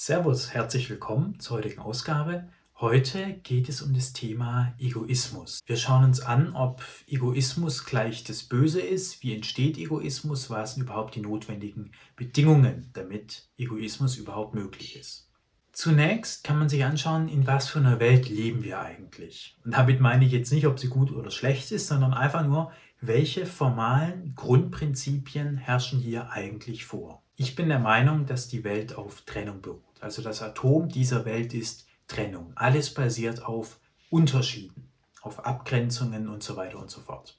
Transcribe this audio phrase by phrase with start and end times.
[0.00, 2.46] Servus, herzlich willkommen zur heutigen Ausgabe.
[2.78, 5.58] Heute geht es um das Thema Egoismus.
[5.66, 10.84] Wir schauen uns an, ob Egoismus gleich das Böse ist, wie entsteht Egoismus, was sind
[10.84, 15.26] überhaupt die notwendigen Bedingungen, damit Egoismus überhaupt möglich ist.
[15.72, 19.56] Zunächst kann man sich anschauen, in was für einer Welt leben wir eigentlich.
[19.64, 22.70] Und damit meine ich jetzt nicht, ob sie gut oder schlecht ist, sondern einfach nur,
[23.00, 27.24] welche formalen Grundprinzipien herrschen hier eigentlich vor.
[27.40, 29.87] Ich bin der Meinung, dass die Welt auf Trennung beruht.
[30.00, 32.52] Also das Atom dieser Welt ist Trennung.
[32.54, 33.78] Alles basiert auf
[34.10, 34.88] Unterschieden,
[35.22, 37.38] auf Abgrenzungen und so weiter und so fort.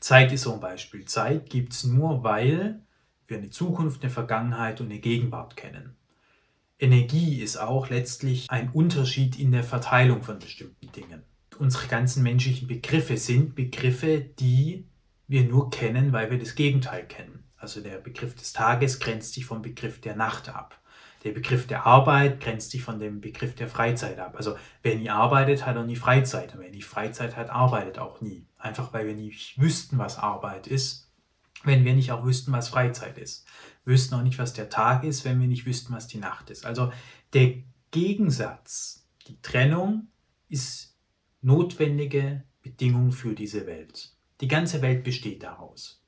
[0.00, 1.04] Zeit ist so ein Beispiel.
[1.04, 2.80] Zeit gibt es nur, weil
[3.26, 5.96] wir eine Zukunft, eine Vergangenheit und eine Gegenwart kennen.
[6.78, 11.22] Energie ist auch letztlich ein Unterschied in der Verteilung von bestimmten Dingen.
[11.58, 14.86] Unsere ganzen menschlichen Begriffe sind Begriffe, die
[15.26, 17.42] wir nur kennen, weil wir das Gegenteil kennen.
[17.56, 20.80] Also der Begriff des Tages grenzt sich vom Begriff der Nacht ab.
[21.24, 24.34] Der Begriff der Arbeit grenzt sich von dem Begriff der Freizeit ab.
[24.36, 26.54] Also wer nie arbeitet, hat auch nie Freizeit.
[26.54, 28.46] Und wer nie Freizeit hat, arbeitet auch nie.
[28.56, 31.10] Einfach weil wir nicht wüssten, was Arbeit ist,
[31.64, 33.46] wenn wir nicht auch wüssten, was Freizeit ist.
[33.84, 36.50] Wir wüssten auch nicht, was der Tag ist, wenn wir nicht wüssten, was die Nacht
[36.50, 36.64] ist.
[36.64, 36.92] Also
[37.32, 37.54] der
[37.90, 40.08] Gegensatz, die Trennung
[40.48, 40.96] ist
[41.42, 44.12] notwendige Bedingung für diese Welt.
[44.40, 46.04] Die ganze Welt besteht daraus.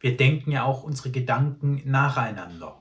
[0.00, 2.80] Wir denken ja auch unsere Gedanken nacheinander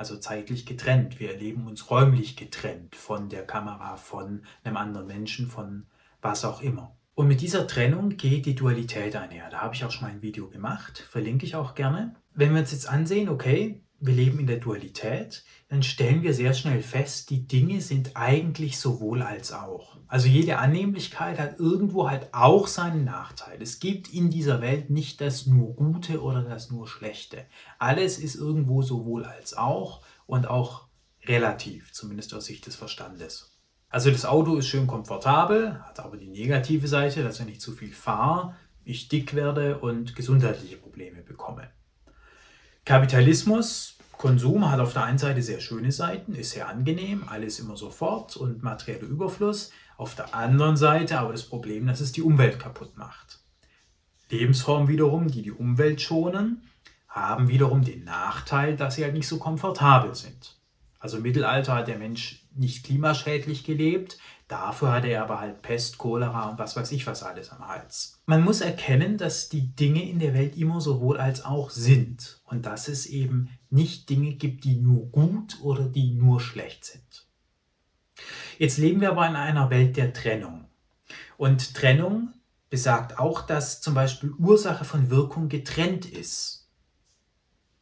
[0.00, 1.20] also zeitlich getrennt.
[1.20, 5.84] Wir erleben uns räumlich getrennt von der Kamera, von einem anderen Menschen, von
[6.22, 6.96] was auch immer.
[7.14, 9.50] Und mit dieser Trennung geht die Dualität einher.
[9.50, 12.14] Da habe ich auch schon mal ein Video gemacht, verlinke ich auch gerne.
[12.34, 16.54] Wenn wir uns jetzt ansehen, okay, wir leben in der Dualität, dann stellen wir sehr
[16.54, 19.96] schnell fest, die Dinge sind eigentlich sowohl als auch.
[20.08, 23.60] Also jede Annehmlichkeit hat irgendwo halt auch seinen Nachteil.
[23.62, 27.44] Es gibt in dieser Welt nicht das nur Gute oder das nur Schlechte.
[27.78, 30.88] Alles ist irgendwo sowohl als auch und auch
[31.26, 33.58] relativ, zumindest aus Sicht des Verstandes.
[33.90, 37.72] Also das Auto ist schön komfortabel, hat aber die negative Seite, dass ich nicht zu
[37.72, 41.70] viel fahre, ich dick werde und gesundheitliche Probleme bekomme.
[42.84, 47.76] Kapitalismus, Konsum hat auf der einen Seite sehr schöne Seiten, ist sehr angenehm, alles immer
[47.76, 49.70] sofort und materieller Überfluss.
[49.96, 53.40] Auf der anderen Seite aber das Problem, dass es die Umwelt kaputt macht.
[54.30, 56.62] Lebensformen wiederum, die die Umwelt schonen,
[57.08, 60.56] haben wiederum den Nachteil, dass sie halt nicht so komfortabel sind.
[60.98, 64.18] Also im Mittelalter hat der Mensch nicht klimaschädlich gelebt,
[64.50, 68.20] dafür hatte er aber halt Pest, Cholera und was weiß ich was alles am Hals.
[68.26, 72.66] Man muss erkennen, dass die Dinge in der Welt immer sowohl als auch sind und
[72.66, 77.28] dass es eben nicht Dinge gibt, die nur gut oder die nur schlecht sind.
[78.58, 80.66] Jetzt leben wir aber in einer Welt der Trennung.
[81.36, 82.34] Und Trennung
[82.68, 86.68] besagt auch, dass zum Beispiel Ursache von Wirkung getrennt ist.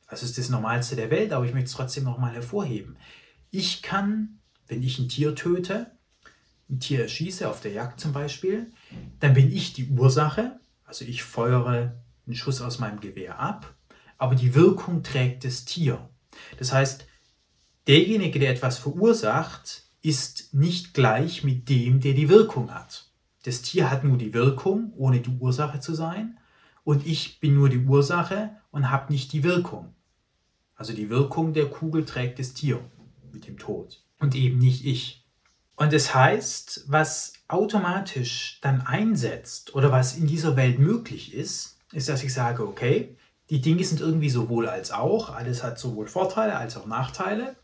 [0.09, 2.97] Das ist das Normalste der Welt, aber ich möchte es trotzdem nochmal hervorheben.
[3.50, 5.98] Ich kann, wenn ich ein Tier töte,
[6.71, 8.73] ein Tier erschieße, auf der Jagd zum Beispiel,
[9.21, 13.75] dann bin ich die Ursache, also ich feuere einen Schuss aus meinem Gewehr ab,
[14.19, 16.09] aber die Wirkung trägt das Tier.
[16.59, 17.06] Das heißt,
[17.87, 23.11] derjenige, der etwas verursacht, ist nicht gleich mit dem, der die Wirkung hat.
[23.45, 26.39] Das Tier hat nur die Wirkung, ohne die Ursache zu sein,
[26.85, 29.95] und ich bin nur die Ursache und habe nicht die Wirkung.
[30.75, 32.81] Also die Wirkung der Kugel trägt das Tier
[33.33, 35.28] mit dem Tod und eben nicht ich.
[35.78, 42.09] Und das heißt, was automatisch dann einsetzt oder was in dieser Welt möglich ist, ist,
[42.09, 43.16] dass ich sage, okay,
[43.49, 47.55] die Dinge sind irgendwie sowohl als auch, alles hat sowohl Vorteile als auch Nachteile.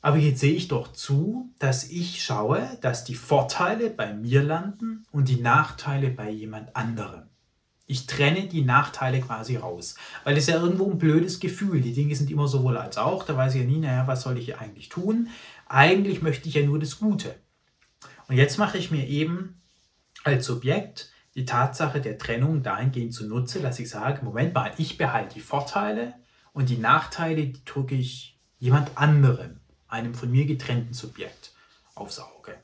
[0.00, 5.04] Aber jetzt sehe ich doch zu, dass ich schaue, dass die Vorteile bei mir landen
[5.12, 7.24] und die Nachteile bei jemand anderem.
[7.86, 9.96] Ich trenne die Nachteile quasi raus.
[10.24, 11.82] Weil es ja irgendwo ein blödes Gefühl.
[11.82, 13.24] Die Dinge sind immer sowohl als auch.
[13.24, 15.28] Da weiß ich ja nie, naja, was soll ich eigentlich tun?
[15.72, 17.34] Eigentlich möchte ich ja nur das Gute.
[18.28, 19.62] Und jetzt mache ich mir eben
[20.22, 25.32] als Subjekt die Tatsache der Trennung dahingehend zunutze, dass ich sage, Moment mal, ich behalte
[25.32, 26.12] die Vorteile
[26.52, 31.54] und die Nachteile, die drücke ich jemand anderem, einem von mir getrennten Subjekt,
[31.94, 32.54] aufs Auge.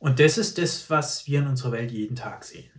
[0.00, 2.72] Und das ist das, was wir in unserer Welt jeden Tag sehen.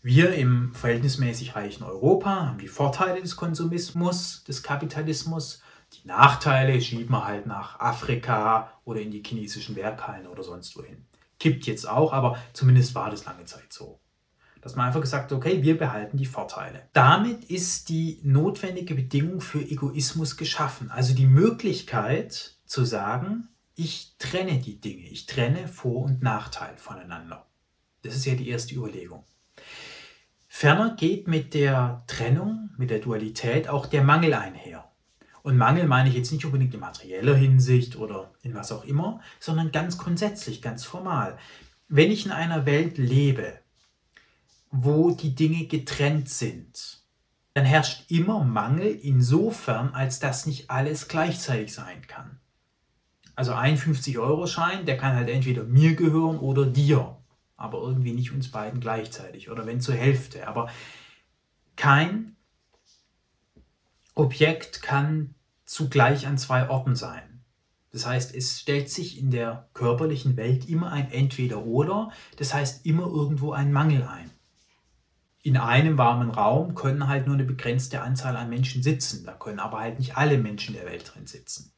[0.00, 5.60] Wir im verhältnismäßig reichen Europa haben die Vorteile des Konsumismus, des Kapitalismus.
[5.92, 11.04] Die Nachteile schieben wir halt nach Afrika oder in die chinesischen Werkhallen oder sonst wohin.
[11.38, 13.98] Kippt jetzt auch, aber zumindest war das lange Zeit so.
[14.60, 16.88] Dass man einfach gesagt hat, okay, wir behalten die Vorteile.
[16.92, 20.90] Damit ist die notwendige Bedingung für Egoismus geschaffen.
[20.90, 27.46] Also die Möglichkeit zu sagen, ich trenne die Dinge, ich trenne Vor- und Nachteil voneinander.
[28.02, 29.24] Das ist ja die erste Überlegung.
[30.46, 34.89] Ferner geht mit der Trennung, mit der Dualität auch der Mangel einher.
[35.50, 39.20] Und Mangel meine ich jetzt nicht unbedingt in materieller Hinsicht oder in was auch immer,
[39.40, 41.36] sondern ganz grundsätzlich, ganz formal.
[41.88, 43.58] Wenn ich in einer Welt lebe,
[44.70, 47.02] wo die Dinge getrennt sind,
[47.54, 52.38] dann herrscht immer Mangel insofern, als dass nicht alles gleichzeitig sein kann.
[53.34, 57.16] Also ein 50-Euro-Schein, der kann halt entweder mir gehören oder dir,
[57.56, 60.46] aber irgendwie nicht uns beiden gleichzeitig oder wenn zur Hälfte.
[60.46, 60.70] Aber
[61.74, 62.36] kein
[64.14, 65.34] Objekt kann
[65.70, 67.44] zugleich an zwei Orten sein.
[67.92, 73.06] Das heißt, es stellt sich in der körperlichen Welt immer ein Entweder-Oder, das heißt immer
[73.06, 74.30] irgendwo ein Mangel ein.
[75.42, 79.60] In einem warmen Raum können halt nur eine begrenzte Anzahl an Menschen sitzen, da können
[79.60, 81.72] aber halt nicht alle Menschen der Welt drin sitzen.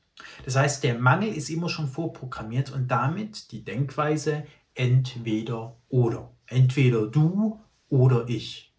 [0.46, 6.30] Das heißt, der Mangel ist immer schon vorprogrammiert und damit die Denkweise entweder oder.
[6.46, 7.60] Entweder du
[7.90, 8.72] oder ich.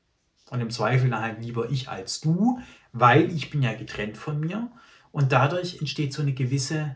[0.49, 2.59] Und im Zweifel dann halt lieber ich als du,
[2.93, 4.71] weil ich bin ja getrennt von mir
[5.13, 6.95] und dadurch entsteht so eine gewisse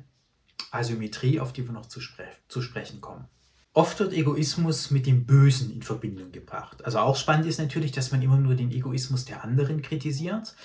[0.72, 3.28] Asymmetrie, auf die wir noch zu, spre zu sprechen kommen.
[3.74, 6.84] Oft wird Egoismus mit dem Bösen in Verbindung gebracht.
[6.84, 10.56] Also auch spannend ist natürlich, dass man immer nur den Egoismus der anderen kritisiert.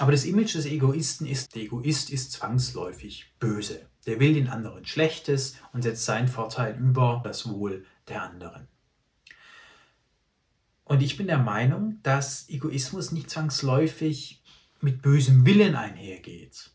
[0.00, 3.86] Aber das Image des Egoisten ist, der Egoist ist zwangsläufig böse.
[4.06, 8.66] Der will den anderen Schlechtes und setzt seinen Vorteil über das Wohl der anderen.
[10.82, 14.42] Und ich bin der Meinung, dass Egoismus nicht zwangsläufig
[14.80, 16.72] mit bösem Willen einhergeht.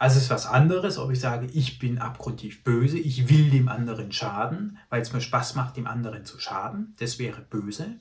[0.00, 3.68] Also es ist was anderes, ob ich sage, ich bin abgrundtief böse, ich will dem
[3.68, 6.94] anderen schaden, weil es mir Spaß macht, dem anderen zu schaden.
[7.00, 7.96] Das wäre böse.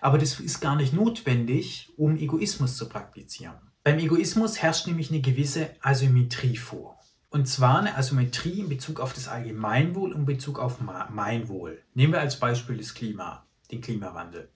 [0.00, 3.56] Aber das ist gar nicht notwendig, um Egoismus zu praktizieren.
[3.82, 7.00] Beim Egoismus herrscht nämlich eine gewisse Asymmetrie vor.
[7.30, 10.78] Und zwar eine Asymmetrie in Bezug auf das Allgemeinwohl und in Bezug auf
[11.10, 11.82] mein Wohl.
[11.94, 14.50] Nehmen wir als Beispiel das Klima, den Klimawandel.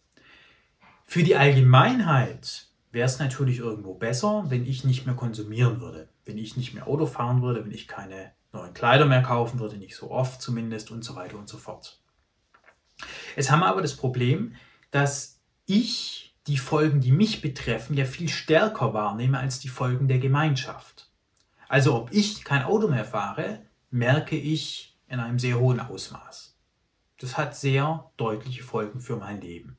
[1.07, 6.39] Für die Allgemeinheit wäre es natürlich irgendwo besser, wenn ich nicht mehr konsumieren würde, wenn
[6.39, 9.97] ich nicht mehr Auto fahren würde, wenn ich keine neuen Kleider mehr kaufen würde, nicht
[9.97, 12.01] so oft zumindest und so weiter und so fort.
[13.37, 14.55] Es haben wir aber das Problem,
[14.91, 20.19] dass ich die Folgen, die mich betreffen, ja viel stärker wahrnehme als die Folgen der
[20.19, 21.11] Gemeinschaft.
[21.69, 26.57] Also ob ich kein Auto mehr fahre, merke ich in einem sehr hohen Ausmaß.
[27.19, 29.79] Das hat sehr deutliche Folgen für mein Leben.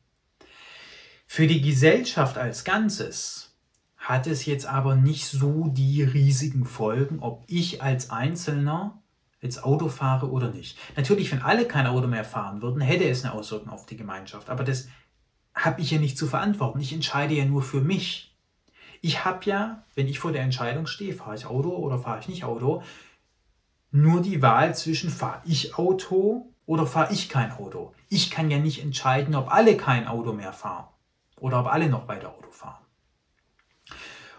[1.27, 3.44] Für die Gesellschaft als Ganzes
[4.05, 9.01] hat es jetzt aber nicht so die riesigen Folgen, ob ich als Einzelner
[9.41, 10.77] jetzt Auto fahre oder nicht.
[10.95, 14.51] Natürlich, wenn alle kein Auto mehr fahren würden, hätte es eine Auswirkung auf die Gemeinschaft.
[14.51, 14.87] Aber das
[15.55, 16.79] habe ich ja nicht zu verantworten.
[16.79, 18.35] Ich entscheide ja nur für mich.
[19.01, 22.27] Ich habe ja, wenn ich vor der Entscheidung stehe, fahre ich Auto oder fahre ich
[22.27, 22.83] nicht Auto,
[23.89, 27.93] nur die Wahl zwischen fahre ich Auto oder fahre ich kein Auto.
[28.09, 30.85] Ich kann ja nicht entscheiden, ob alle kein Auto mehr fahren
[31.39, 32.84] oder ob alle noch weiter Auto fahren.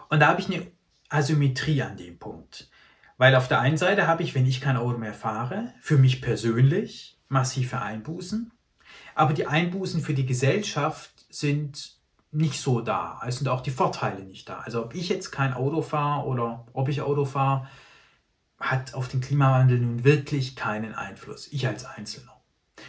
[0.09, 0.67] Und da habe ich eine
[1.09, 2.71] Asymmetrie an dem Punkt.
[3.19, 6.21] Weil auf der einen Seite habe ich, wenn ich kein Auto mehr fahre, für mich
[6.21, 8.53] persönlich massive Einbußen.
[9.15, 11.97] Aber die Einbußen für die Gesellschaft sind
[12.31, 13.21] nicht so da.
[13.27, 14.59] Es sind auch die Vorteile nicht da.
[14.59, 17.69] Also ob ich jetzt kein Auto fahre oder ob ich Auto fahre,
[18.59, 21.49] hat auf den Klimawandel nun wirklich keinen Einfluss.
[21.51, 22.41] Ich als Einzelner.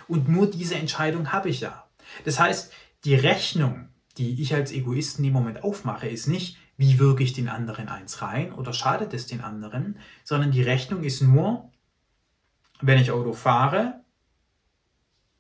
[0.08, 1.88] Und nur diese Entscheidung habe ich ja.
[2.26, 2.72] Das heißt,
[3.06, 7.34] die Rechnung, die ich als Egoist in dem Moment aufmache, ist nicht, wie wirke ich
[7.34, 11.72] den anderen eins rein oder schadet es den anderen, sondern die Rechnung ist nur,
[12.82, 14.02] wenn ich Auto fahre,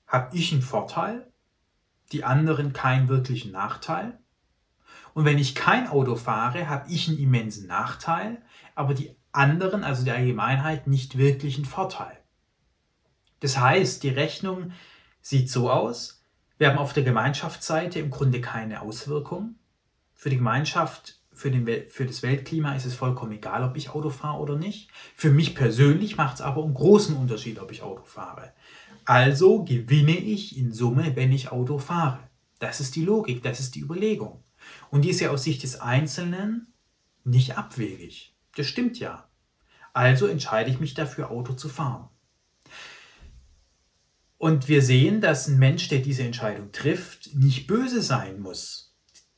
[0.08, 1.32] habe ich einen Vorteil,
[2.12, 4.18] die anderen keinen wirklichen Nachteil.
[5.14, 8.42] Und wenn ich kein Auto fahre, habe ich einen immensen Nachteil,
[8.74, 12.18] aber die anderen, also die Allgemeinheit, nicht wirklich einen Vorteil.
[13.40, 14.72] Das heißt, die Rechnung
[15.22, 16.24] sieht so aus,
[16.58, 19.56] wir haben auf der Gemeinschaftsseite im Grunde keine Auswirkung.
[20.16, 24.10] Für die Gemeinschaft, für, den, für das Weltklima ist es vollkommen egal, ob ich Auto
[24.10, 24.89] fahre oder nicht.
[25.15, 28.53] Für mich persönlich macht es aber einen großen Unterschied, ob ich Auto fahre.
[29.06, 32.20] Also gewinne ich in Summe, wenn ich Auto fahre.
[32.60, 34.44] Das ist die Logik, das ist die Überlegung.
[34.89, 36.74] Und die ist ja aus Sicht des Einzelnen
[37.24, 38.36] nicht abwegig.
[38.56, 39.29] Das stimmt ja.
[39.94, 42.10] Also entscheide ich mich dafür, Auto zu fahren.
[44.39, 48.87] Und wir sehen, dass ein Mensch, der diese Entscheidung trifft, nicht böse sein muss.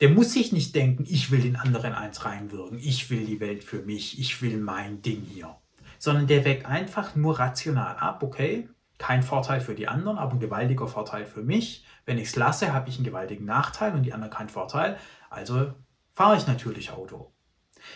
[0.02, 3.64] Der muss sich nicht denken, ich will den anderen eins reinwirken, ich will die Welt
[3.64, 5.58] für mich, ich will mein Ding hier.
[5.98, 10.40] Sondern der weckt einfach nur rational ab, okay, kein Vorteil für die anderen, aber ein
[10.40, 11.86] gewaltiger Vorteil für mich.
[12.06, 14.98] Wenn ich es lasse, habe ich einen gewaltigen Nachteil und die anderen keinen Vorteil.
[15.30, 15.74] Also
[16.14, 17.32] fahre ich natürlich Auto.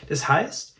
[0.07, 0.77] Das heißt,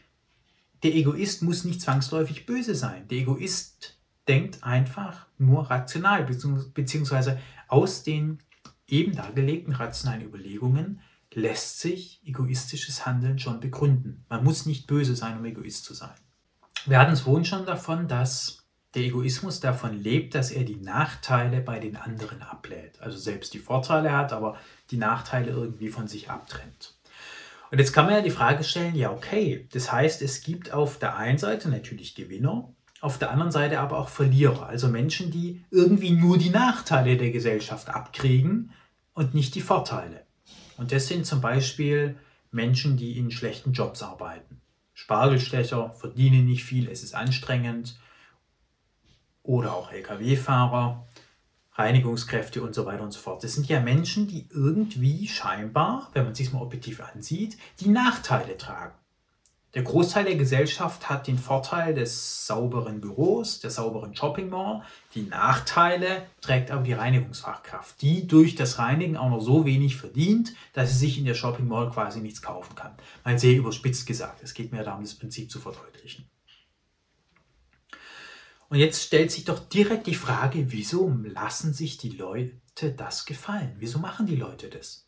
[0.83, 3.07] der Egoist muss nicht zwangsläufig böse sein.
[3.07, 8.39] Der Egoist denkt einfach nur rational, beziehungsweise aus den
[8.87, 11.01] eben dargelegten rationalen Überlegungen
[11.35, 14.25] lässt sich egoistisches Handeln schon begründen.
[14.29, 16.15] Man muss nicht böse sein, um Egoist zu sein.
[16.85, 18.63] Wir hatten es vorhin schon davon, dass
[18.93, 23.01] der Egoismus davon lebt, dass er die Nachteile bei den anderen ablädt.
[23.01, 24.57] Also selbst die Vorteile hat, aber
[24.91, 26.95] die Nachteile irgendwie von sich abtrennt.
[27.71, 30.99] Und jetzt kann man ja die Frage stellen, ja okay, das heißt, es gibt auf
[30.99, 32.71] der einen Seite natürlich Gewinner,
[33.01, 37.31] auf der anderen Seite aber auch Verlierer, also Menschen, die irgendwie nur die Nachteile der
[37.31, 38.71] Gesellschaft abkriegen
[39.13, 40.21] und nicht die Vorteile.
[40.77, 42.17] Und das sind zum Beispiel
[42.51, 44.61] Menschen, die in schlechten Jobs arbeiten.
[44.93, 47.99] Spargelstecher verdienen nicht viel, es ist anstrengend.
[49.41, 51.07] Oder auch Lkw-Fahrer,
[51.73, 53.43] Reinigungskräfte und so weiter und so fort.
[53.43, 58.57] Das sind ja Menschen, die irgendwie scheinbar, wenn man sich mal objektiv ansieht, die Nachteile
[58.57, 58.93] tragen.
[59.73, 64.83] Der Großteil der Gesellschaft hat den Vorteil des sauberen Büros, der sauberen Shopping Mall.
[65.15, 70.53] Die Nachteile trägt aber die Reinigungsfachkraft, die durch das Reinigen auch noch so wenig verdient,
[70.73, 72.95] dass sie sich in der Shopping Mall quasi nichts kaufen kann.
[73.25, 74.43] Mal sehr überspitzt gesagt.
[74.43, 76.29] Es geht mir darum, das Prinzip zu verdeutlichen.
[78.69, 83.75] Und jetzt stellt sich doch direkt die Frage, wieso lassen sich die Leute das gefallen?
[83.79, 85.07] Wieso machen die Leute das?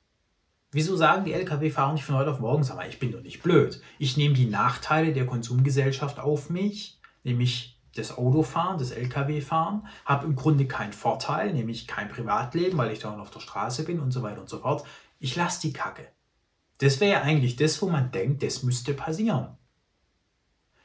[0.76, 3.42] Wieso sagen die Lkw-Fahrer nicht von heute auf morgen, sag mal, ich bin doch nicht
[3.42, 3.80] blöd.
[3.98, 10.36] Ich nehme die Nachteile der Konsumgesellschaft auf mich, nämlich das Autofahren, das Lkw-Fahren, habe im
[10.36, 14.22] Grunde keinen Vorteil, nämlich kein Privatleben, weil ich da auf der Straße bin und so
[14.22, 14.84] weiter und so fort.
[15.18, 16.10] Ich lasse die Kacke.
[16.80, 19.58] Das wäre ja eigentlich das, wo man denkt, das müsste passieren.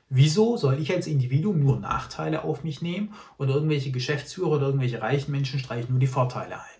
[0.08, 5.02] Wieso soll ich als Individuum nur Nachteile auf mich nehmen oder irgendwelche Geschäftsführer oder irgendwelche
[5.02, 6.79] reichen Menschen streichen nur die Vorteile ein?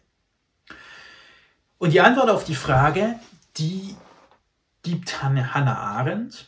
[1.81, 3.19] Und die Antwort auf die Frage,
[3.57, 3.97] die
[4.83, 6.47] gibt Hannah Arendt.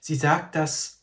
[0.00, 1.00] Sie sagt, dass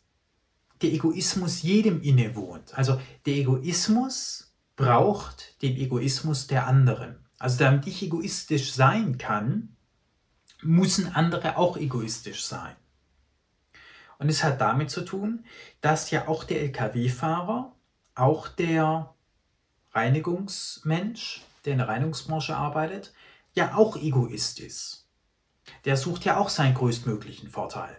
[0.82, 2.78] der Egoismus jedem innewohnt.
[2.78, 7.26] Also der Egoismus braucht den Egoismus der anderen.
[7.40, 9.78] Also damit ich egoistisch sein kann,
[10.62, 12.76] müssen andere auch egoistisch sein.
[14.18, 15.46] Und es hat damit zu tun,
[15.80, 17.72] dass ja auch der Lkw-Fahrer,
[18.16, 19.16] auch der
[19.94, 23.14] Reinigungsmensch, der in der Reinigungsbranche arbeitet,
[23.54, 25.08] ja auch Egoist ist.
[25.86, 27.98] Der sucht ja auch seinen größtmöglichen Vorteil.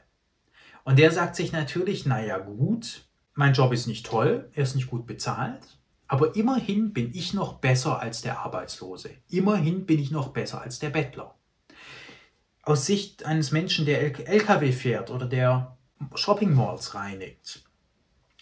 [0.85, 3.04] Und der sagt sich natürlich, naja gut,
[3.35, 5.78] mein Job ist nicht toll, er ist nicht gut bezahlt,
[6.09, 9.11] aber immerhin bin ich noch besser als der Arbeitslose.
[9.28, 11.35] Immerhin bin ich noch besser als der Bettler.
[12.62, 15.76] Aus Sicht eines Menschen, der LKW fährt oder der
[16.14, 17.64] Shopping Malls reinigt,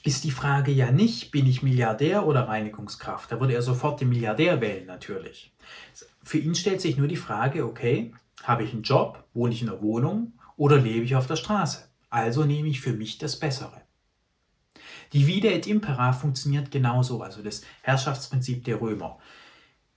[0.02, 3.30] ist die Frage ja nicht, bin ich Milliardär oder Reinigungskraft?
[3.30, 5.52] Da würde er sofort den Milliardär wählen natürlich.
[6.22, 8.12] Für ihn stellt sich nur die Frage, okay,
[8.42, 11.88] habe ich einen Job, wohne ich in einer Wohnung oder lebe ich auf der Straße?
[12.10, 13.82] Also nehme ich für mich das Bessere.
[15.12, 19.18] Die Vide et Impera funktioniert genauso, also das Herrschaftsprinzip der Römer.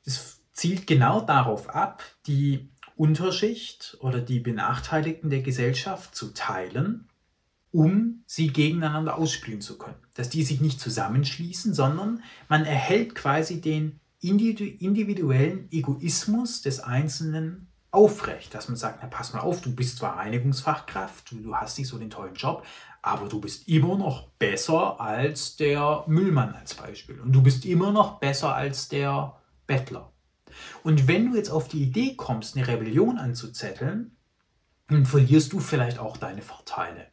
[0.06, 7.10] Es zielt genau darauf ab, die Unterschicht oder die Benachteiligten der Gesellschaft zu teilen,
[7.72, 9.98] um sie gegeneinander ausspielen zu können.
[10.14, 18.54] Dass die sich nicht zusammenschließen, sondern man erhält quasi den individuellen Egoismus des Einzelnen aufrecht,
[18.56, 21.98] dass man sagt, na pass mal auf, du bist zwar Reinigungsfachkraft, du, hast nicht so
[21.98, 22.66] den tollen Job,
[23.04, 27.92] aber du bist immer noch besser als der Müllmann als Beispiel und du bist immer
[27.92, 29.36] noch besser als der
[29.68, 30.12] Bettler.
[30.84, 34.16] Und wenn du jetzt auf die Idee kommst, eine Rebellion anzuzetteln,
[34.88, 37.08] dann verlierst du vielleicht auch deine Vorteile.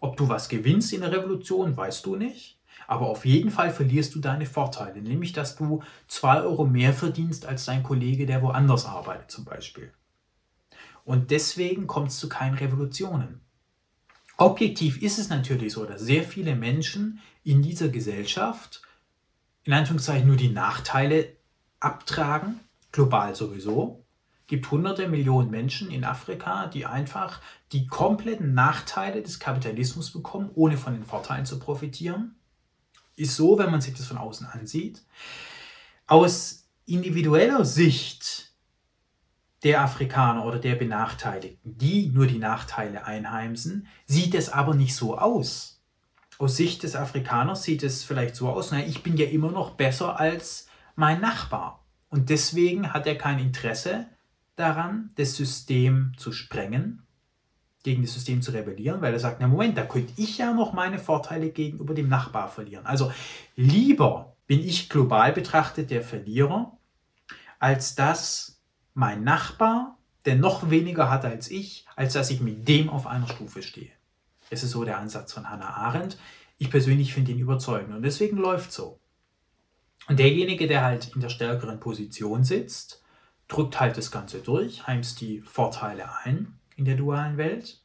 [0.00, 2.55] Ob du was gewinnst in der Revolution, weißt du nicht.
[2.86, 7.46] Aber auf jeden Fall verlierst du deine Vorteile, nämlich dass du 2 Euro mehr verdienst
[7.46, 9.92] als dein Kollege, der woanders arbeitet zum Beispiel.
[11.04, 13.40] Und deswegen kommt es zu keinen Revolutionen.
[14.36, 18.82] Objektiv ist es natürlich so, dass sehr viele Menschen in dieser Gesellschaft
[19.64, 21.32] in Anführungszeichen nur die Nachteile
[21.80, 22.60] abtragen,
[22.92, 24.04] global sowieso.
[24.42, 27.40] Es gibt hunderte Millionen Menschen in Afrika, die einfach
[27.72, 32.35] die kompletten Nachteile des Kapitalismus bekommen, ohne von den Vorteilen zu profitieren
[33.16, 35.02] ist so, wenn man sich das von außen ansieht.
[36.06, 38.52] Aus individueller Sicht
[39.62, 45.18] der Afrikaner oder der Benachteiligten, die nur die Nachteile einheimsen, sieht es aber nicht so
[45.18, 45.82] aus.
[46.38, 49.70] Aus Sicht des Afrikaners sieht es vielleicht so aus, naja, ich bin ja immer noch
[49.70, 51.84] besser als mein Nachbar.
[52.10, 54.06] Und deswegen hat er kein Interesse
[54.54, 57.05] daran, das System zu sprengen
[57.86, 60.72] gegen das System zu rebellieren, weil er sagt, na Moment, da könnte ich ja noch
[60.72, 62.84] meine Vorteile gegenüber dem Nachbar verlieren.
[62.84, 63.12] Also
[63.54, 66.76] lieber bin ich global betrachtet der Verlierer,
[67.60, 68.60] als dass
[68.94, 73.28] mein Nachbar, der noch weniger hat als ich, als dass ich mit dem auf einer
[73.28, 73.92] Stufe stehe.
[74.50, 76.18] Das ist so der Ansatz von Hannah Arendt.
[76.58, 78.98] Ich persönlich finde ihn überzeugend und deswegen läuft so.
[80.08, 83.04] Und derjenige, der halt in der stärkeren Position sitzt,
[83.46, 87.80] drückt halt das Ganze durch, heimst die Vorteile ein in der dualen Welt.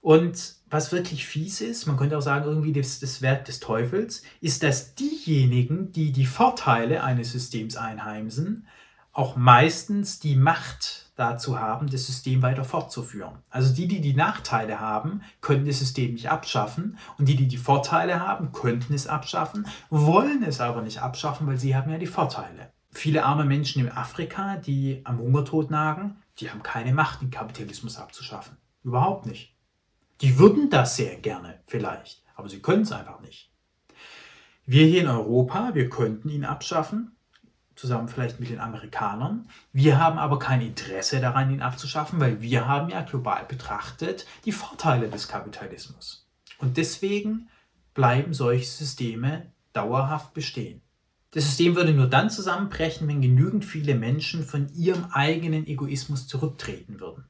[0.00, 4.22] Und was wirklich fies ist, man könnte auch sagen, irgendwie das, das Werk des Teufels,
[4.40, 8.66] ist, dass diejenigen, die die Vorteile eines Systems einheimsen,
[9.12, 13.38] auch meistens die Macht dazu haben, das System weiter fortzuführen.
[13.50, 17.56] Also die, die die Nachteile haben, können das System nicht abschaffen und die, die die
[17.56, 22.06] Vorteile haben, könnten es abschaffen, wollen es aber nicht abschaffen, weil sie haben ja die
[22.06, 22.70] Vorteile.
[22.92, 27.98] Viele arme Menschen in Afrika, die am Hungertod nagen, die haben keine Macht, den Kapitalismus
[27.98, 28.56] abzuschaffen.
[28.84, 29.54] Überhaupt nicht.
[30.20, 33.52] Die würden das sehr gerne, vielleicht, aber sie können es einfach nicht.
[34.66, 37.16] Wir hier in Europa, wir könnten ihn abschaffen,
[37.74, 39.48] zusammen vielleicht mit den Amerikanern.
[39.72, 44.52] Wir haben aber kein Interesse daran, ihn abzuschaffen, weil wir haben ja global betrachtet die
[44.52, 46.28] Vorteile des Kapitalismus.
[46.58, 47.48] Und deswegen
[47.94, 50.82] bleiben solche Systeme dauerhaft bestehen.
[51.30, 57.00] Das System würde nur dann zusammenbrechen, wenn genügend viele Menschen von ihrem eigenen Egoismus zurücktreten
[57.00, 57.24] würden.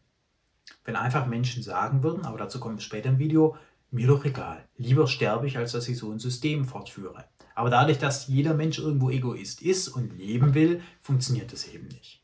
[0.84, 3.56] Wenn einfach Menschen sagen würden, aber dazu kommen wir später im Video,
[3.90, 7.24] mir doch egal, lieber sterbe ich, als dass ich so ein System fortführe.
[7.54, 12.22] Aber dadurch, dass jeder Mensch irgendwo Egoist ist und leben will, funktioniert das eben nicht.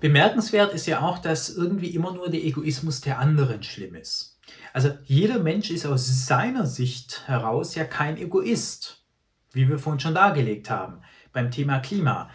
[0.00, 4.38] Bemerkenswert ist ja auch, dass irgendwie immer nur der Egoismus der anderen schlimm ist.
[4.72, 9.01] Also jeder Mensch ist aus seiner Sicht heraus ja kein Egoist,
[9.52, 11.02] wie wir vorhin schon dargelegt haben.
[11.32, 12.30] Beim Thema Klima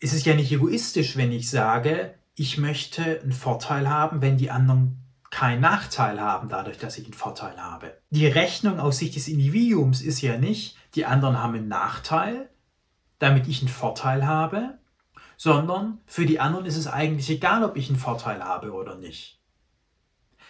[0.00, 4.50] ist es ja nicht egoistisch, wenn ich sage, ich möchte einen Vorteil haben, wenn die
[4.50, 4.98] anderen
[5.30, 7.96] keinen Nachteil haben, dadurch, dass ich einen Vorteil habe.
[8.10, 12.50] Die Rechnung aus Sicht des Individuums ist ja nicht, die anderen haben einen Nachteil,
[13.18, 14.78] damit ich einen Vorteil habe,
[15.36, 19.40] sondern für die anderen ist es eigentlich egal, ob ich einen Vorteil habe oder nicht.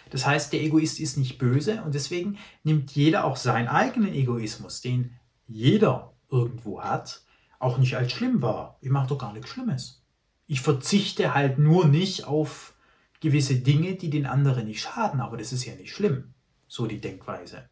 [0.09, 4.81] Das heißt, der Egoist ist nicht böse und deswegen nimmt jeder auch seinen eigenen Egoismus,
[4.81, 5.17] den
[5.53, 7.21] jeder irgendwo hat,
[7.59, 8.77] auch nicht als schlimm wahr.
[8.81, 10.03] Ich mache doch gar nichts Schlimmes.
[10.47, 12.73] Ich verzichte halt nur nicht auf
[13.21, 16.33] gewisse Dinge, die den anderen nicht schaden, aber das ist ja nicht schlimm.
[16.67, 17.69] So die Denkweise.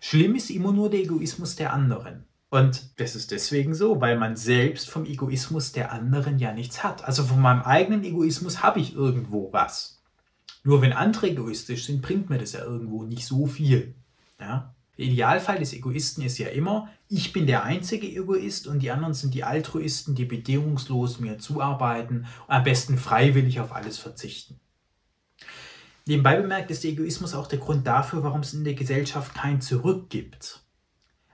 [0.00, 2.24] Schlimm ist immer nur der Egoismus der anderen.
[2.50, 7.04] Und das ist deswegen so, weil man selbst vom Egoismus der anderen ja nichts hat.
[7.04, 10.00] Also von meinem eigenen Egoismus habe ich irgendwo was.
[10.62, 13.94] Nur wenn andere egoistisch sind, bringt mir das ja irgendwo nicht so viel.
[14.40, 14.74] Ja?
[14.98, 19.14] Der Idealfall des Egoisten ist ja immer, ich bin der einzige Egoist und die anderen
[19.14, 24.58] sind die Altruisten, die bedingungslos mir zuarbeiten und am besten freiwillig auf alles verzichten.
[26.04, 29.60] Nebenbei bemerkt ist der Egoismus auch der Grund dafür, warum es in der Gesellschaft kein
[29.60, 30.64] Zurück gibt.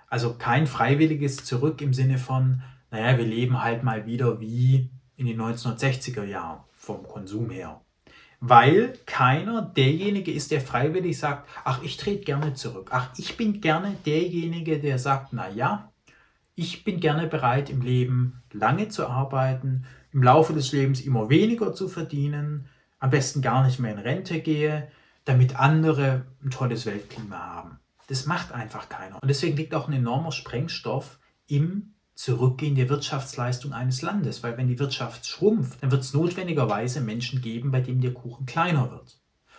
[0.09, 5.27] Also kein freiwilliges Zurück im Sinne von, naja, wir leben halt mal wieder wie in
[5.27, 7.83] den 1960er Jahren vom Konsum her
[8.46, 12.90] weil keiner derjenige ist, der freiwillig sagt, ach, ich trete gerne zurück.
[12.92, 15.90] Ach, ich bin gerne derjenige, der sagt, na ja,
[16.54, 21.72] ich bin gerne bereit im Leben lange zu arbeiten, im Laufe des Lebens immer weniger
[21.72, 24.88] zu verdienen, am besten gar nicht mehr in Rente gehe,
[25.24, 27.78] damit andere ein tolles Weltklima haben.
[28.09, 29.22] Das macht einfach keiner.
[29.22, 34.68] Und deswegen liegt auch ein enormer Sprengstoff im Zurückgehen der Wirtschaftsleistung eines Landes, weil wenn
[34.68, 39.18] die Wirtschaft schrumpft, dann wird es notwendigerweise Menschen geben, bei denen der Kuchen kleiner wird.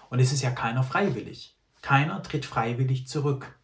[0.09, 1.57] Und es ist ja keiner freiwillig.
[1.81, 3.59] Keiner tritt freiwillig zurück.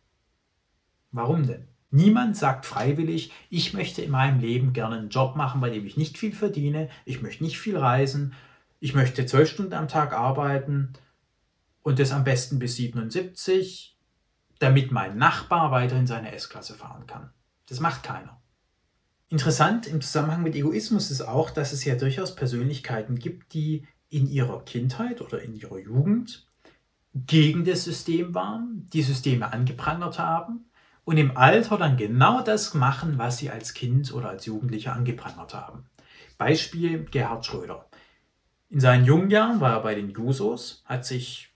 [1.11, 1.67] Warum denn?
[1.89, 5.97] Niemand sagt freiwillig, ich möchte in meinem Leben gerne einen Job machen, bei dem ich
[5.97, 8.33] nicht viel verdiene, ich möchte nicht viel reisen,
[8.79, 10.93] ich möchte zwölf Stunden am Tag arbeiten
[11.83, 13.97] und das am besten bis 77,
[14.59, 17.31] damit mein Nachbar weiterhin seine S-Klasse fahren kann.
[17.67, 18.40] Das macht keiner.
[19.31, 24.27] Interessant im Zusammenhang mit Egoismus ist auch, dass es ja durchaus Persönlichkeiten gibt, die in
[24.27, 26.45] ihrer Kindheit oder in ihrer Jugend
[27.13, 30.65] gegen das System waren, die Systeme angeprangert haben
[31.05, 35.53] und im Alter dann genau das machen, was sie als Kind oder als Jugendlicher angeprangert
[35.53, 35.85] haben.
[36.37, 37.87] Beispiel Gerhard Schröder.
[38.67, 41.55] In seinen jungen Jahren war er bei den Jusos, hat sich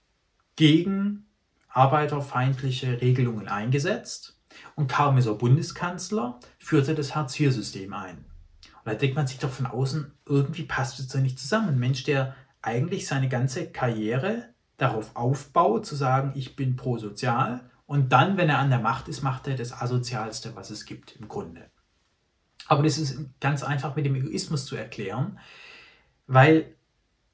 [0.56, 1.26] gegen
[1.68, 4.35] arbeiterfeindliche Regelungen eingesetzt
[4.74, 8.18] und kaum ist er Bundeskanzler, führte das Hartz-IV-System ein.
[8.18, 11.70] Und da denkt man sich doch von außen, irgendwie passt es ja nicht zusammen.
[11.70, 18.12] Ein Mensch, der eigentlich seine ganze Karriere darauf aufbaut, zu sagen, ich bin prosozial und
[18.12, 21.28] dann, wenn er an der Macht ist, macht er das Asozialste, was es gibt im
[21.28, 21.70] Grunde.
[22.66, 25.38] Aber das ist ganz einfach mit dem Egoismus zu erklären,
[26.26, 26.74] weil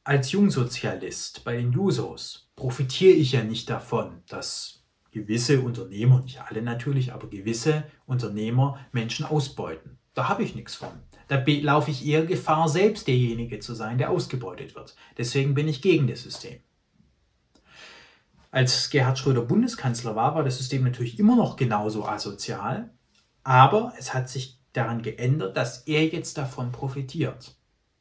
[0.04, 4.82] als Jungsozialist bei den Jusos profitiere ich ja nicht davon, dass
[5.12, 9.98] gewisse Unternehmer, nicht alle natürlich, aber gewisse Unternehmer Menschen ausbeuten.
[10.14, 10.90] Da habe ich nichts von.
[11.29, 14.96] Da laufe ich eher Gefahr, selbst derjenige zu sein, der ausgebeutet wird.
[15.16, 16.59] Deswegen bin ich gegen das System.
[18.51, 22.90] Als Gerhard Schröder Bundeskanzler war, war das System natürlich immer noch genauso asozial,
[23.44, 27.57] aber es hat sich daran geändert, dass er jetzt davon profitiert.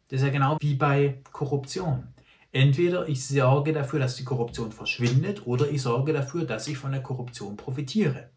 [0.10, 2.13] Das ist ja genau wie bei Korruption.
[2.52, 6.92] Entweder ich sorge dafür, dass die Korruption verschwindet, oder ich sorge dafür, dass ich von
[6.92, 8.30] der Korruption profitiere.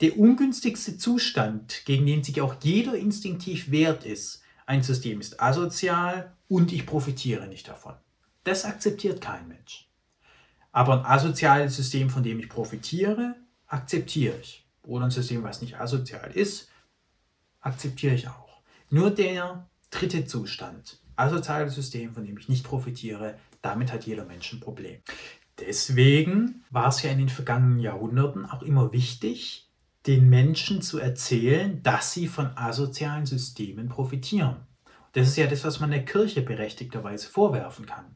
[0.00, 6.36] Der ungünstigste Zustand, gegen den sich auch jeder instinktiv wehrt, ist, ein System ist asozial
[6.48, 7.94] und ich profitiere nicht davon.
[8.44, 9.88] Das akzeptiert kein Mensch.
[10.72, 14.66] Aber ein asoziales System, von dem ich profitiere, akzeptiere ich.
[14.82, 16.68] Oder ein System, was nicht asozial ist,
[17.60, 18.62] akzeptiere ich auch.
[18.90, 24.52] Nur der dritte Zustand, asoziales System, von dem ich nicht profitiere, damit hat jeder Mensch
[24.52, 25.00] ein Problem.
[25.58, 29.68] Deswegen war es ja in den vergangenen Jahrhunderten auch immer wichtig,
[30.06, 34.56] den Menschen zu erzählen, dass sie von asozialen Systemen profitieren.
[35.12, 38.06] Das ist ja das, was man der Kirche berechtigterweise vorwerfen kann.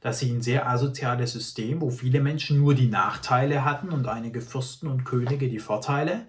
[0.00, 4.40] Dass sie ein sehr asoziales System, wo viele Menschen nur die Nachteile hatten und einige
[4.40, 6.26] Fürsten und Könige die Vorteile,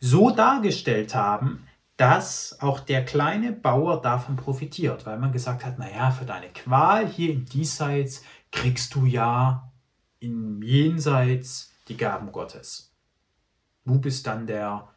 [0.00, 6.10] so dargestellt haben, dass auch der kleine Bauer davon profitiert, weil man gesagt hat, naja,
[6.10, 9.70] für deine Qual hier im Diesseits kriegst du ja
[10.18, 12.92] im Jenseits die Gaben Gottes.
[13.84, 14.88] Du bist dann der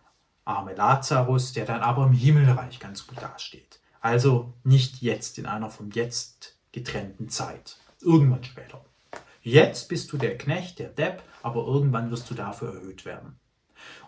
[0.45, 3.79] arme Lazarus, der dann aber im Himmelreich ganz gut dasteht.
[3.99, 7.77] Also nicht jetzt in einer vom Jetzt getrennten Zeit.
[8.01, 8.83] Irgendwann später.
[9.41, 13.39] Jetzt bist du der Knecht, der Depp, aber irgendwann wirst du dafür erhöht werden.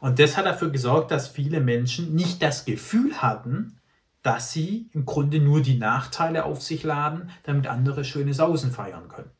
[0.01, 3.79] Und das hat dafür gesorgt, dass viele Menschen nicht das Gefühl hatten,
[4.21, 9.07] dass sie im Grunde nur die Nachteile auf sich laden, damit andere schöne Sausen feiern
[9.07, 9.31] können.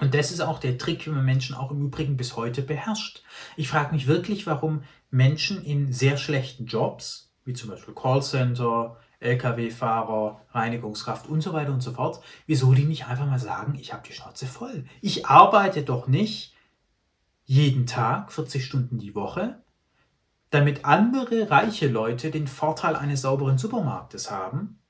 [0.00, 3.22] Und das ist auch der Trick, wie man Menschen auch im Übrigen bis heute beherrscht.
[3.56, 10.40] Ich frage mich wirklich, warum Menschen in sehr schlechten Jobs, wie zum Beispiel Callcenter, Lkw-Fahrer,
[10.52, 14.06] Reinigungskraft und so weiter und so fort, wieso die nicht einfach mal sagen, ich habe
[14.06, 14.86] die Schnauze voll.
[15.02, 16.54] Ich arbeite doch nicht
[17.44, 19.60] jeden Tag 40 Stunden die Woche,
[20.50, 24.80] damit andere reiche Leute den Vorteil eines sauberen Supermarktes haben,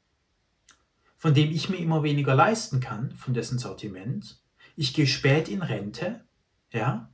[1.17, 4.41] von dem ich mir immer weniger leisten kann, von dessen Sortiment
[4.81, 6.25] ich gehe spät in Rente,
[6.73, 7.11] ja,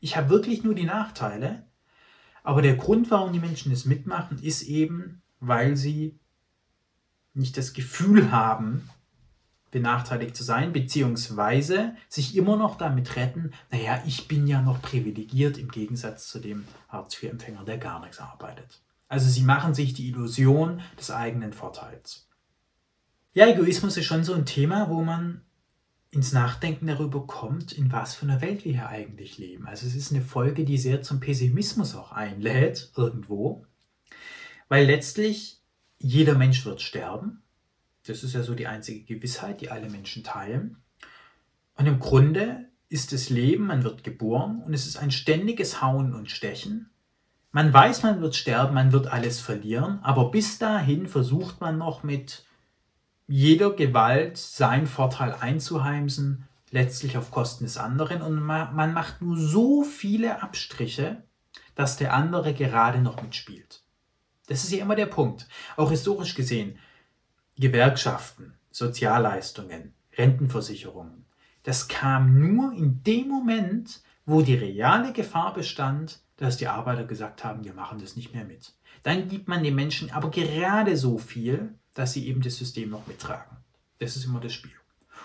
[0.00, 1.66] ich habe wirklich nur die Nachteile,
[2.42, 6.18] aber der Grund, warum die Menschen es mitmachen, ist eben, weil sie
[7.34, 8.88] nicht das Gefühl haben,
[9.70, 15.58] benachteiligt zu sein, beziehungsweise sich immer noch damit retten, naja, ich bin ja noch privilegiert
[15.58, 18.80] im Gegensatz zu dem Hartz-IV-Empfänger, der gar nichts arbeitet.
[19.08, 22.28] Also sie machen sich die Illusion des eigenen Vorteils.
[23.32, 25.42] Ja, Egoismus ist schon so ein Thema, wo man
[26.10, 29.66] ins Nachdenken darüber kommt, in was für einer Welt wir hier eigentlich leben.
[29.66, 33.64] Also es ist eine Folge, die sehr zum Pessimismus auch einlädt, irgendwo,
[34.68, 35.60] weil letztlich
[35.98, 37.42] jeder Mensch wird sterben.
[38.10, 40.76] Das ist ja so die einzige Gewissheit, die alle Menschen teilen.
[41.76, 46.12] Und im Grunde ist das Leben, man wird geboren und es ist ein ständiges Hauen
[46.12, 46.90] und Stechen.
[47.52, 52.02] Man weiß, man wird sterben, man wird alles verlieren, aber bis dahin versucht man noch
[52.02, 52.44] mit
[53.26, 58.22] jeder Gewalt seinen Vorteil einzuheimsen, letztlich auf Kosten des anderen.
[58.22, 61.22] Und man macht nur so viele Abstriche,
[61.76, 63.82] dass der andere gerade noch mitspielt.
[64.48, 65.46] Das ist ja immer der Punkt.
[65.76, 66.76] Auch historisch gesehen,
[67.60, 71.26] Gewerkschaften, Sozialleistungen, Rentenversicherungen,
[71.62, 77.44] das kam nur in dem Moment, wo die reale Gefahr bestand, dass die Arbeiter gesagt
[77.44, 78.72] haben, wir machen das nicht mehr mit.
[79.02, 83.06] Dann gibt man den Menschen aber gerade so viel, dass sie eben das System noch
[83.06, 83.58] mittragen.
[83.98, 84.72] Das ist immer das Spiel.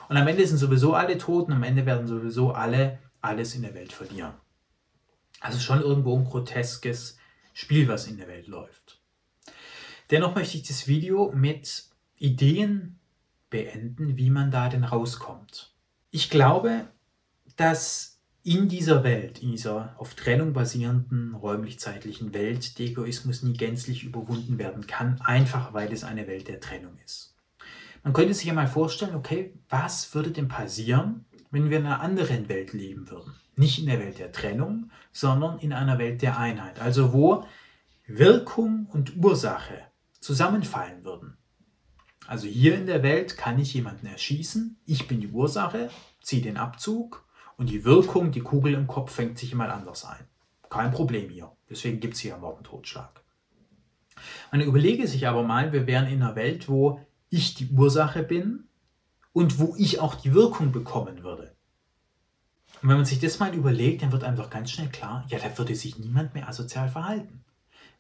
[0.10, 3.74] Und am Ende sind sowieso alle Toten, am Ende werden sowieso alle alles in der
[3.74, 4.34] Welt verlieren.
[5.40, 7.18] Also schon irgendwo ein groteskes
[7.54, 9.00] Spiel, was in der Welt läuft.
[10.12, 11.86] Dennoch möchte ich das Video mit
[12.18, 13.00] Ideen
[13.50, 15.74] beenden, wie man da denn rauskommt.
[16.12, 16.88] Ich glaube,
[17.56, 24.04] dass in dieser Welt, in dieser auf Trennung basierenden räumlich-zeitlichen Welt, der Egoismus nie gänzlich
[24.04, 27.36] überwunden werden kann, einfach weil es eine Welt der Trennung ist.
[28.04, 32.02] Man könnte sich ja mal vorstellen, okay, was würde denn passieren, wenn wir in einer
[32.02, 33.34] anderen Welt leben würden?
[33.56, 36.80] Nicht in der Welt der Trennung, sondern in einer Welt der Einheit.
[36.80, 37.48] Also wo
[38.06, 39.82] Wirkung und Ursache
[40.20, 41.36] zusammenfallen würden.
[42.28, 45.90] Also hier in der Welt kann ich jemanden erschießen, ich bin die Ursache,
[46.22, 47.26] ziehe den Abzug
[47.58, 50.26] und die Wirkung, die Kugel im Kopf fängt sich jemand anders ein.
[50.70, 51.52] Kein Problem hier.
[51.70, 53.24] Deswegen gibt es hier Mord und Totschlag.
[54.52, 58.68] Man überlege sich aber mal, wir wären in einer Welt, wo ich die Ursache bin
[59.32, 61.56] und wo ich auch die Wirkung bekommen würde.
[62.82, 65.40] Und wenn man sich das mal überlegt, dann wird einem doch ganz schnell klar, ja,
[65.40, 67.45] da würde sich niemand mehr asozial verhalten.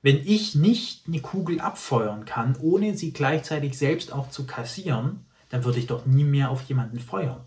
[0.05, 5.63] Wenn ich nicht eine Kugel abfeuern kann, ohne sie gleichzeitig selbst auch zu kassieren, dann
[5.63, 7.43] würde ich doch nie mehr auf jemanden feuern.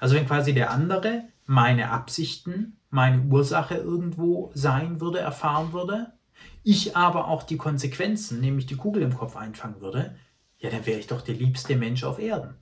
[0.00, 6.14] Also wenn quasi der andere meine Absichten, meine Ursache irgendwo sein würde, erfahren würde,
[6.62, 10.16] ich aber auch die Konsequenzen, nämlich die Kugel im Kopf einfangen würde,
[10.60, 12.54] ja, dann wäre ich doch der liebste Mensch auf Erden.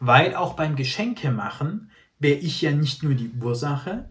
[0.00, 4.10] Weil auch beim Geschenke machen wäre ich ja nicht nur die Ursache,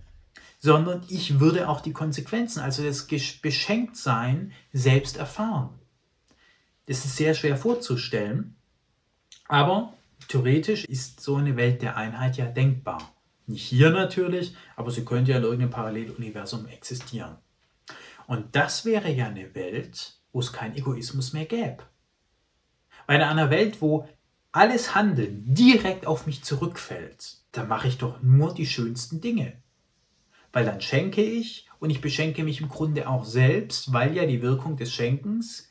[0.61, 3.07] sondern ich würde auch die Konsequenzen, also das
[3.41, 5.79] Beschenktsein, selbst erfahren.
[6.85, 8.55] Das ist sehr schwer vorzustellen,
[9.47, 9.93] aber
[10.27, 13.11] theoretisch ist so eine Welt der Einheit ja denkbar.
[13.47, 17.37] Nicht hier natürlich, aber sie könnte ja in irgendeinem Paralleluniversum existieren.
[18.27, 21.83] Und das wäre ja eine Welt, wo es keinen Egoismus mehr gäbe.
[23.07, 24.07] Weil in einer Welt, wo
[24.51, 29.61] alles Handeln direkt auf mich zurückfällt, da mache ich doch nur die schönsten Dinge.
[30.53, 34.41] Weil dann schenke ich und ich beschenke mich im Grunde auch selbst, weil ja die
[34.41, 35.69] Wirkung des Schenkens,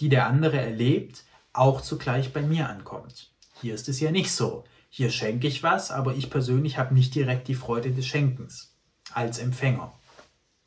[0.00, 3.30] die der andere erlebt, auch zugleich bei mir ankommt.
[3.60, 4.64] Hier ist es ja nicht so.
[4.90, 8.74] Hier schenke ich was, aber ich persönlich habe nicht direkt die Freude des Schenkens
[9.12, 9.92] als Empfänger.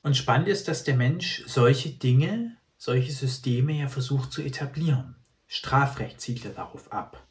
[0.03, 5.15] Und spannend ist, dass der Mensch solche Dinge, solche Systeme ja versucht zu etablieren.
[5.47, 7.25] Strafrecht zielt ja darauf ab.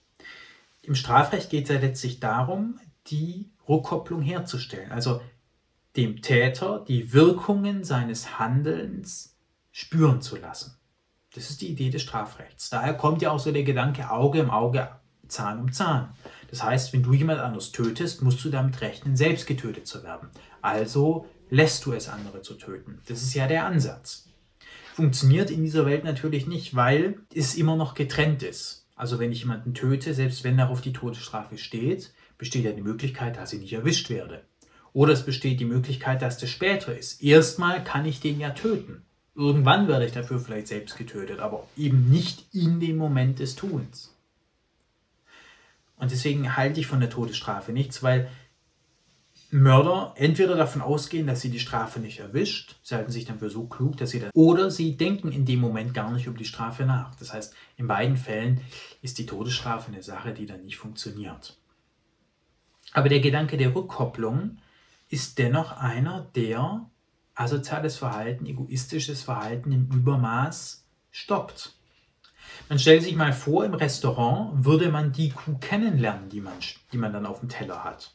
[0.83, 4.93] Im Strafrecht geht es ja letztlich darum, die Rückkopplung herzustellen.
[4.93, 5.21] Also
[5.97, 9.37] dem Täter die Wirkungen seines Handelns
[9.73, 10.77] spüren zu lassen.
[11.35, 12.71] Das ist die Idee des Strafrechts.
[12.71, 14.89] Daher kommt ja auch so der Gedanke Auge im Auge,
[15.29, 16.11] Zahn um Zahn.
[16.51, 20.31] Das heißt, wenn du jemand anders tötest, musst du damit rechnen, selbst getötet zu werden.
[20.63, 23.01] Also lässt du es, andere zu töten.
[23.07, 24.29] Das ist ja der Ansatz.
[24.95, 28.87] Funktioniert in dieser Welt natürlich nicht, weil es immer noch getrennt ist.
[28.95, 33.37] Also wenn ich jemanden töte, selbst wenn darauf die Todesstrafe steht, besteht ja die Möglichkeit,
[33.37, 34.43] dass ich nicht erwischt werde.
[34.97, 37.23] Oder es besteht die Möglichkeit, dass das später ist.
[37.23, 39.03] Erstmal kann ich den ja töten.
[39.35, 44.15] Irgendwann werde ich dafür vielleicht selbst getötet, aber eben nicht in dem Moment des Tuns.
[45.99, 48.31] Und deswegen halte ich von der Todesstrafe nichts, weil
[49.51, 53.51] Mörder entweder davon ausgehen, dass sie die Strafe nicht erwischt, sie halten sich dann für
[53.51, 56.47] so klug, dass sie das, oder sie denken in dem Moment gar nicht über die
[56.47, 57.15] Strafe nach.
[57.17, 58.63] Das heißt, in beiden Fällen
[59.03, 61.59] ist die Todesstrafe eine Sache, die dann nicht funktioniert.
[62.95, 64.57] Aber der Gedanke der Rückkopplung
[65.17, 66.91] ist dennoch einer, der
[67.35, 71.73] asoziales Verhalten, egoistisches Verhalten im Übermaß stoppt.
[72.69, 76.53] Man stellt sich mal vor, im Restaurant würde man die Kuh kennenlernen, die man,
[76.93, 78.15] die man dann auf dem Teller hat.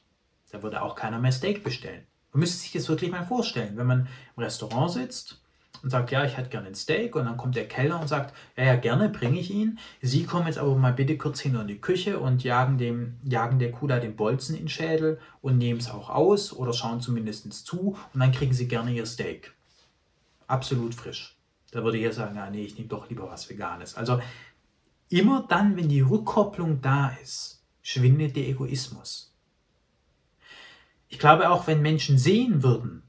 [0.51, 2.05] Da würde auch keiner mehr Steak bestellen.
[2.33, 5.40] Man müsste sich das wirklich mal vorstellen, wenn man im Restaurant sitzt
[5.83, 7.15] und sagt, ja, ich hätte gerne ein Steak.
[7.15, 9.79] Und dann kommt der Kellner und sagt, ja, ja, gerne bringe ich ihn.
[10.01, 13.59] Sie kommen jetzt aber mal bitte kurz hinter in die Küche und jagen, dem, jagen
[13.59, 17.01] der Kuh da den Bolzen in den Schädel und nehmen es auch aus oder schauen
[17.01, 19.53] zumindest zu und dann kriegen Sie gerne Ihr Steak.
[20.47, 21.37] Absolut frisch.
[21.71, 23.95] Da würde ich sagen, ja, nee, ich nehme doch lieber was Veganes.
[23.95, 24.21] Also
[25.09, 29.33] immer dann, wenn die Rückkopplung da ist, schwindet der Egoismus.
[31.07, 33.03] Ich glaube auch, wenn Menschen sehen würden,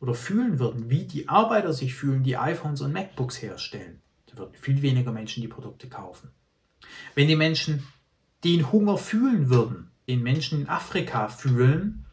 [0.00, 4.54] oder fühlen würden, wie die Arbeiter sich fühlen, die iPhones und MacBooks herstellen, da würden
[4.54, 6.30] viel weniger Menschen die Produkte kaufen.
[7.14, 7.82] Wenn die Menschen
[8.44, 12.04] den Hunger fühlen würden, den Menschen in Afrika fühlen,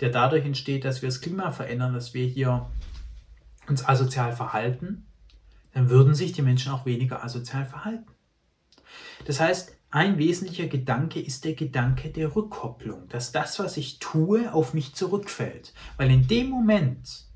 [0.00, 2.70] der dadurch entsteht, dass wir das Klima verändern, dass wir hier
[3.68, 5.06] uns asozial verhalten,
[5.74, 8.10] dann würden sich die Menschen auch weniger asozial verhalten.
[9.24, 14.52] Das heißt, ein wesentlicher Gedanke ist der Gedanke der Rückkopplung, dass das, was ich tue,
[14.52, 15.74] auf mich zurückfällt.
[15.98, 17.26] Weil in dem Moment,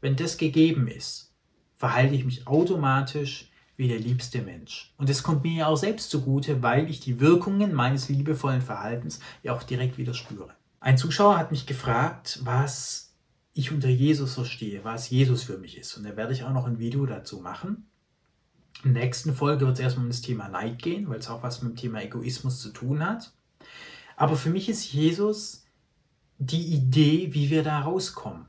[0.00, 1.32] wenn das gegeben ist,
[1.76, 4.92] verhalte ich mich automatisch wie der liebste Mensch.
[4.98, 9.20] Und das kommt mir ja auch selbst zugute, weil ich die Wirkungen meines liebevollen Verhaltens
[9.42, 10.50] ja auch direkt wieder spüre.
[10.80, 13.14] Ein Zuschauer hat mich gefragt, was
[13.54, 15.96] ich unter Jesus verstehe, was Jesus für mich ist.
[15.96, 17.88] Und da werde ich auch noch ein Video dazu machen.
[18.84, 21.42] In der nächsten Folge wird es erstmal um das Thema Neid gehen, weil es auch
[21.42, 23.32] was mit dem Thema Egoismus zu tun hat.
[24.16, 25.64] Aber für mich ist Jesus
[26.38, 28.46] die Idee, wie wir da rauskommen.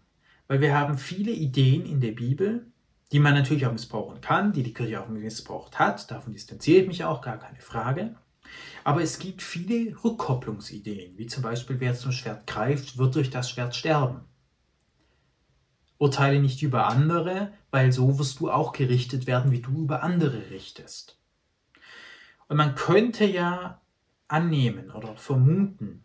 [0.50, 2.66] Weil wir haben viele Ideen in der Bibel,
[3.12, 6.10] die man natürlich auch missbrauchen kann, die die Kirche auch missbraucht hat.
[6.10, 8.16] Davon distanziere ich mich auch, gar keine Frage.
[8.84, 13.52] Aber es gibt viele Rückkopplungsideen, wie zum Beispiel, wer zum Schwert greift, wird durch das
[13.52, 14.22] Schwert sterben.
[16.00, 20.50] Urteile nicht über andere, weil so wirst du auch gerichtet werden, wie du über andere
[20.50, 21.20] richtest.
[22.48, 23.82] Und man könnte ja
[24.28, 26.04] annehmen oder vermuten,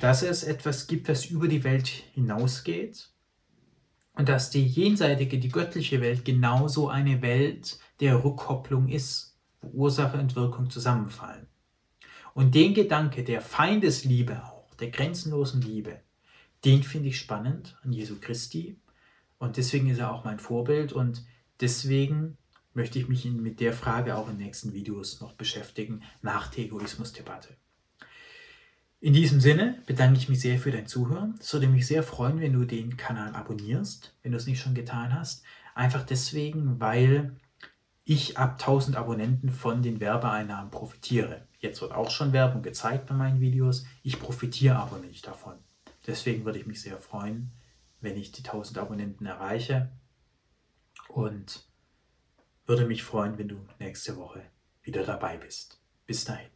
[0.00, 3.13] dass es etwas gibt, was über die Welt hinausgeht
[4.16, 10.36] dass die jenseitige, die göttliche Welt genauso eine Welt der Rückkopplung ist, wo Ursache und
[10.36, 11.48] Wirkung zusammenfallen.
[12.32, 16.00] Und den Gedanke der Feindesliebe auch, der grenzenlosen Liebe,
[16.64, 18.76] den finde ich spannend an Jesu Christi.
[19.38, 21.24] Und deswegen ist er auch mein Vorbild und
[21.60, 22.38] deswegen
[22.72, 26.64] möchte ich mich mit der Frage auch in den nächsten Videos noch beschäftigen, nach der
[26.64, 27.56] Egoismusdebatte.
[29.04, 31.34] In diesem Sinne bedanke ich mich sehr für dein Zuhören.
[31.38, 34.72] Es würde mich sehr freuen, wenn du den Kanal abonnierst, wenn du es nicht schon
[34.72, 35.44] getan hast.
[35.74, 37.36] Einfach deswegen, weil
[38.04, 41.46] ich ab 1000 Abonnenten von den Werbeeinnahmen profitiere.
[41.58, 43.84] Jetzt wird auch schon Werbung gezeigt bei meinen Videos.
[44.02, 45.56] Ich profitiere aber nicht davon.
[46.06, 47.52] Deswegen würde ich mich sehr freuen,
[48.00, 49.92] wenn ich die 1000 Abonnenten erreiche.
[51.08, 51.68] Und
[52.64, 54.40] würde mich freuen, wenn du nächste Woche
[54.82, 55.78] wieder dabei bist.
[56.06, 56.53] Bis dahin.